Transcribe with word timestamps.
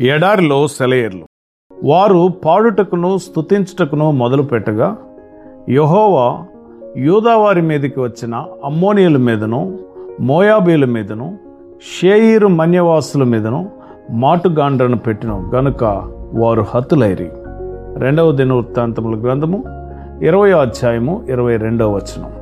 ఎడారిలో 0.00 0.68
సెలయేర్లు. 0.68 1.24
వారు 1.82 2.30
పాడుటకును 2.44 3.18
స్తుతించుటకును 3.18 4.10
మొదలుపెట్టగా 4.10 4.96
యెహోవా 5.68 6.44
యూదావారి 6.96 7.62
మీదకి 7.62 8.00
వచ్చిన 8.00 8.44
అమ్మోనియుల 8.64 9.16
మీదను 9.16 9.78
మోయాబీల 10.20 10.84
మీదను 10.84 11.38
షేయిరు 12.00 12.46
మన్యవాసుల 12.46 13.22
మీదను 13.22 13.70
మాటుగాండ్రను 14.10 14.96
పెట్టిన 14.96 15.30
గనుక 15.30 15.84
వారు 16.34 16.64
హతులైరి. 16.74 17.30
రెండవ 17.96 18.32
దినవృత్తాంతముల 18.32 19.20
గ్రంథము 19.20 19.64
ఇరవై 20.22 20.52
అధ్యాయము 20.52 21.26
ఇరవై 21.28 21.56
రెండవ 21.56 21.94
వచనం. 21.94 22.32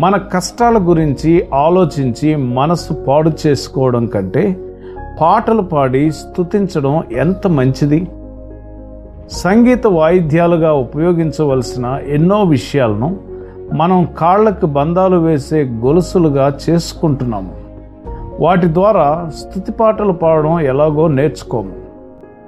మన 0.00 0.16
కష్టాల 0.16 0.78
గురించి 0.78 1.46
ఆలోచించి 1.54 2.36
మనసు 2.36 2.92
పాడు 2.92 3.30
చేసుకోవడం 3.46 4.06
కంటే 4.06 4.69
పాటలు 5.20 5.62
పాడి 5.62 6.12
స్థుతించడం 6.12 7.02
ఎంత 7.12 7.46
మంచిది? 7.46 8.08
సంగీత 9.30 9.86
వాయిద్యాలుగా 9.86 10.72
ఉపయోగించవలసిన 10.72 11.98
ఎన్నో 12.06 12.42
విషయాలను 12.42 13.16
మనం 13.72 14.08
కాళ్ళకు 14.18 14.66
బంధాలు 14.66 15.16
వేసే 15.16 15.62
గొలుసులుగా 15.62 16.52
చేసుకుంటున్నాము. 16.70 17.54
వాటి 18.40 18.66
ద్వారా 18.66 19.30
స్థుతి 19.38 19.72
పాటలు 19.72 20.12
పాడడం 20.12 20.60
ఎలాగో 20.60 21.08
నేర్చుకోము. 21.08 21.72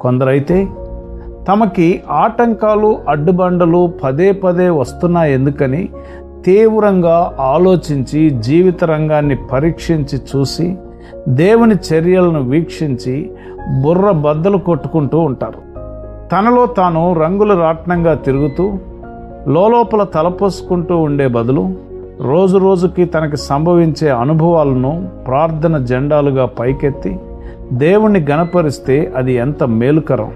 కొందరైతే 0.00 0.68
తమకి 1.48 2.02
ఆటంకాలు 2.10 2.98
అడ్డుబండలు 3.08 3.92
పదే 4.04 4.32
పదే 4.32 4.70
వస్తున్నాయి 4.70 5.34
ఎందుకని 5.34 5.88
తీవ్రంగా 6.44 7.36
ఆలోచించి 7.40 8.30
జీవిత 8.30 8.84
రంగాన్ని 8.84 9.36
పరీక్షించి 9.36 10.18
చూసి 10.18 10.76
దేవుని 11.28 11.74
చర్యలను 11.74 12.42
వీక్షించి 12.42 13.30
బుర్ర 13.82 14.10
బద్దలు 14.10 14.58
కొట్టుకుంటూ 14.58 15.18
ఉంటారు. 15.18 15.64
తనలో 16.28 16.66
తాను 16.66 17.12
రంగుల 17.12 17.60
రాట్నంగా 17.60 18.14
తిరుగుతూ 18.14 18.72
లోపల 19.48 20.02
తలపోసుకుంటూ 20.02 20.96
ఉండే 20.96 21.26
బదులు 21.26 21.72
రోజు 22.20 22.58
రోజుకి 22.58 23.04
తనకి 23.04 23.36
సంభవించే 23.36 24.10
అనుభవాలను 24.10 25.08
ప్రార్థన 25.26 25.78
జెండాలుగా 25.78 26.46
పైకెత్తి 26.46 27.18
దేవుణ్ణి 27.72 28.26
గణపరిస్తే 28.30 29.12
అది 29.16 29.32
ఎంత 29.32 29.64
మేలుకరం. 29.64 30.32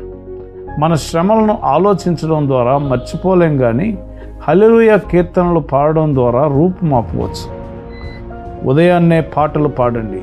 మన 0.79 0.95
శ్రమలను 0.95 1.59
ఆలోచించడం 1.65 2.47
ద్వారా 2.47 2.79
మర్చిపోలేం 2.79 3.59
కానీ 3.59 3.99
హలిలుయ 4.49 4.99
కీర్తనలు 5.11 5.61
పాడడం 5.61 6.15
ద్వారా 6.15 6.47
రూపుమాపవచ్చు. 6.47 7.59
ఉదయాన్నే 8.69 9.21
పాటలు 9.21 9.69
పాడండి. 9.69 10.23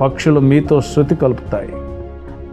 పక్షులు 0.00 0.40
మీతో 0.40 0.80
శృతి 0.80 1.14
కలుపుతాయి. 1.14 1.68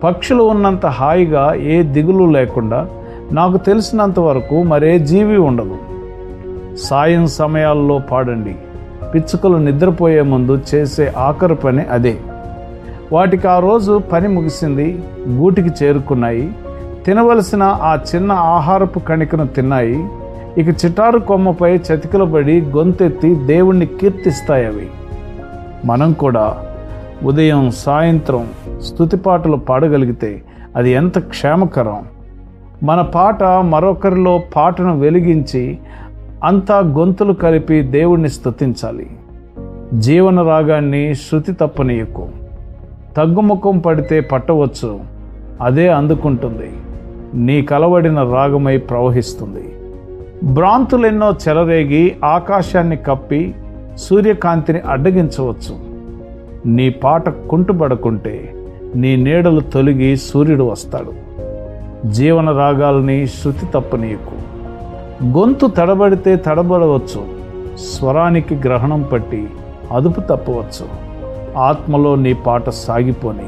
పక్షులు 0.03 0.43
ఉన్నంత 0.43 0.85
హాయిగా 0.85 1.53
ఏ 1.53 1.83
దిగులు 1.83 2.31
లేకుండా 2.31 2.87
నాకు 3.31 3.57
తెలిసినంత 3.57 4.19
వరకు 4.19 4.63
మరే 4.63 4.99
జీవి 4.99 5.37
ఉండదు. 5.37 5.77
సాయం 6.75 7.27
సమయాల్లో 7.27 7.99
పాడండి. 8.11 8.55
పిచ్చుకలు 9.15 9.57
నిద్రపోయే 9.57 10.21
ముందు 10.21 10.61
చేసే 10.75 11.13
ఆఖరి 11.17 11.55
పని 11.55 11.81
అదే. 11.81 12.17
వాటికి 13.11 13.47
ఆ 13.47 13.59
రోజు 13.59 14.01
పని 14.11 14.27
ముగిసింది 14.27 15.03
గూటికి 15.29 15.85
చేరుకున్నాయి 15.85 16.51
తినవలసిన 17.05 17.63
ఆ 17.63 17.97
చిన్న 18.15 18.31
ఆహారపు 18.31 18.99
కణికను 18.99 19.47
తిన్నాయి 19.47 20.07
ఇక 20.57 20.85
చిటారు 20.85 21.19
కొమ్మపై 21.19 21.75
చతికిలబడి 21.75 22.61
గొంతెత్తి 22.61 23.35
దేవుణ్ణి 23.35 23.85
కీర్తిస్తాయి 23.85 24.65
అవి 24.65 24.87
మనం 25.85 26.13
కూడా 26.13 26.63
ఉదయం 27.23 27.71
సాయంత్రం 27.71 28.47
స్తుతి 28.81 29.17
పాటలు 29.17 29.57
పాడగలిగితే 29.57 30.41
అది 30.75 30.91
ఎంత 30.91 31.19
క్షేమకరం. 31.19 32.05
మన 32.83 33.01
పాట 33.01 33.43
మరొకరిలో 33.43 34.39
పాటను 34.55 34.99
వెలిగించి 34.99 35.77
అంతా 36.43 36.77
గొంతులు 36.77 37.33
కలిపి 37.33 37.81
దేవుణ్ణి 37.81 38.29
స్థుతించాలి 38.29 39.09
జీవన 39.93 40.41
రాగాన్ని 40.41 41.15
శృతి 41.15 41.53
తప్పనీయకు. 41.53 42.29
తగ్గుముఖం 43.17 43.79
పడితే 43.79 44.19
పట్టవచ్చు 44.19 44.99
అదే 45.61 45.87
అందుకుంటుంది. 45.87 46.71
నీ 47.33 47.61
కలవడిన 47.61 48.23
రాగమై 48.23 48.77
ప్రవహిస్తుంది. 48.77 49.75
భ్రాంతులెన్నో 50.43 51.31
చెలరేగి 51.31 52.15
ఆకాశాన్ని 52.23 52.97
కప్పి 52.97 53.55
సూర్యకాంతిని 53.97 54.79
అడ్డగించవచ్చు. 54.79 55.90
నీ 56.65 56.89
పాట 56.89 57.29
కుంటుపడకుంటే 57.29 58.55
నీ 58.95 59.15
నీడలు 59.15 59.59
తొలగి 59.59 60.17
సూర్యుడు 60.17 60.63
వస్తాడు. 60.63 61.13
జీవన 62.07 62.49
రాగాల్ని 62.49 63.27
శృతి 63.27 63.65
తప్పనీయకు 63.65 64.51
గొంతు 65.25 65.65
తడబడితే 65.65 66.35
తడబడవచ్చు. 66.35 67.25
స్వరానికి 67.77 68.55
గ్రహణం 68.55 69.01
పట్టి 69.01 69.47
అదుపు 69.91 70.19
తప్పవచ్చు. 70.19 71.11
ఆత్మలో 71.57 72.15
నీ 72.15 72.33
పాట 72.33 72.69
సాగిపోని. 72.69 73.47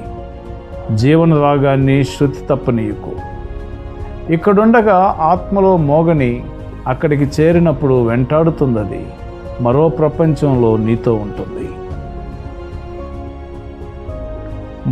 జీవన 0.98 1.34
రాగాన్ని 1.34 2.04
శృతి 2.04 2.46
తప్పనీయకు 2.50 3.12
ఇక్కడుండగా 4.34 5.16
ఆత్మలో 5.20 5.78
మోగని 5.78 6.44
అక్కడికి 6.88 7.42
చేరినప్పుడు 7.42 8.08
వెంటాడుతుందది. 8.08 9.06
మరో 9.62 9.90
ప్రపంచంలో 9.90 10.78
నీతో 10.78 11.14
ఉంటుంది. 11.14 11.70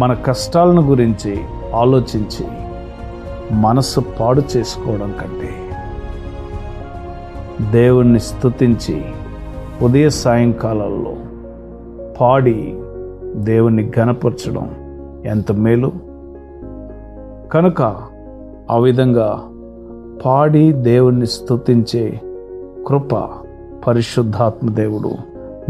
మన 0.01 0.13
కష్టాలను 0.13 0.81
గురించి 0.81 1.39
ఆలోచించి 1.75 2.47
మనసు 3.51 3.99
పాడు 3.99 4.41
చేసుకోవడం 4.57 5.13
కంటే 5.21 5.49
దేవుణ్ణి 7.71 8.19
స్థుతించి 8.19 9.05
ఉదయ 9.81 10.09
సాయంకాలాల్లో 10.09 11.15
పాడి 12.21 12.79
దేవుణ్ణి 13.35 13.91
గనపరచడం 13.99 14.71
ఎంత 15.25 15.51
మేలు? 15.51 15.91
కనుక 17.53 17.81
ఆ 18.71 18.77
విధంగా 18.77 19.43
పాడి 20.25 20.71
దేవుణ్ణి 20.71 21.27
స్థుతించే 21.27 22.21
కృప 22.87 23.29
పరిశుద్ధాత్మ 23.87 24.69
దేవుడు 24.69 25.11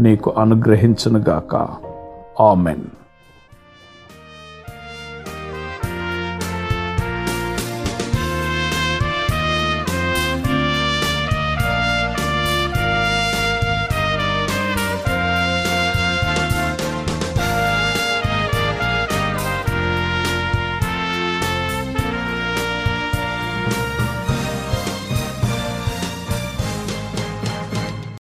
నీకు 0.02 0.32
అనుగ్రహించునుగాక. 0.38 1.68
ఆమెన్. 2.42 3.01